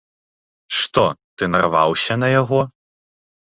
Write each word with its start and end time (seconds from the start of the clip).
Што, 0.77 1.03
ты 1.35 1.43
нарваўся 1.57 2.19
на 2.25 2.33
яго? 2.41 2.61